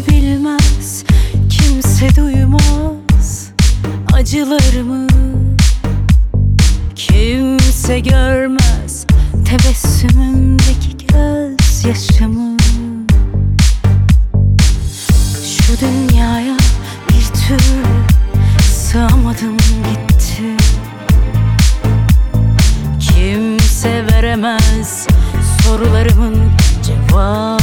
Kimse 0.00 0.12
bilmez, 0.12 1.04
kimse 1.50 2.16
duymaz 2.16 3.50
acılarımı. 4.12 5.06
Kimse 6.94 8.00
görmez 8.00 9.06
tebessümümdeki 9.44 10.96
gözyaşımı. 11.06 12.56
Şu 15.44 15.80
dünyaya 15.80 16.56
bir 17.08 17.24
türlü 17.40 17.84
sığamadım 18.62 19.56
gitti. 19.56 20.56
Kimse 23.00 24.06
veremez 24.06 25.06
sorularımın 25.62 26.36
cevaplarını 26.82 27.60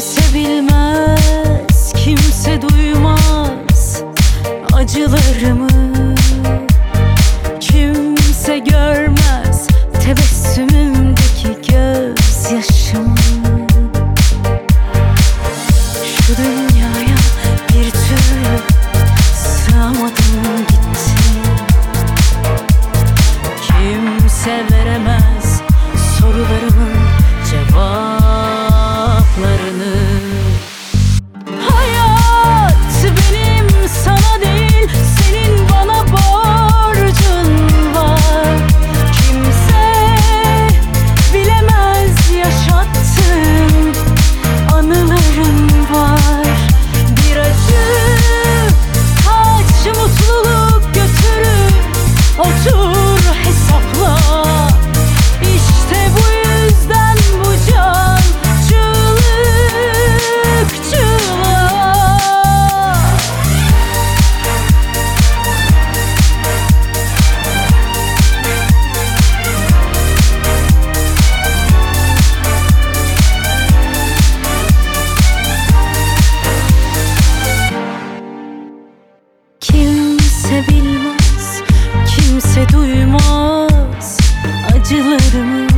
Kimse 0.00 0.34
bilmez, 0.34 1.92
kimse 1.92 2.62
duymaz 2.62 4.02
acılarımı. 4.72 5.68
Kimse 7.60 8.58
görmez 8.58 9.66
tebessümümdeki 10.04 11.48
gözyaşımı. 11.68 13.16
Şu 16.04 16.36
dünyaya 16.36 17.16
bir 17.68 17.90
türlü 17.90 18.58
sığamadım 19.34 20.66
gitti 20.68 21.20
Kimse 23.66 24.64
veremez 24.70 25.60
kimse 80.60 80.72
bilmez 80.72 81.62
Kimse 82.06 82.68
duymaz 82.68 84.18
acılarımı. 84.68 85.68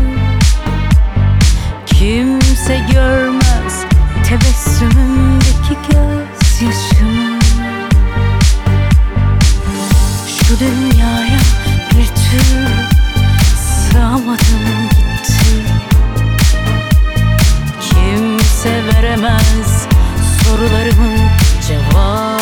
Kimse 1.87 2.79
görmez 2.93 3.85
tebessümümdeki 4.29 5.77
gözyaşımı. 5.89 7.39
Şu 10.27 10.61
dünyaya 10.61 11.39
bir 11.91 12.07
türlü 12.07 12.69
sığamadım 13.57 14.89
gitti. 14.91 15.63
Kimse 17.81 18.83
veremez 18.87 19.87
sorularımın 20.45 21.19
cevabı. 21.69 22.42